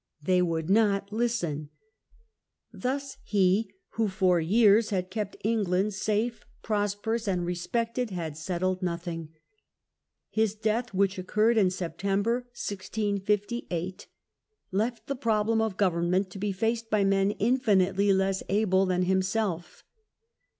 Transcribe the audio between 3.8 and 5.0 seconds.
who for years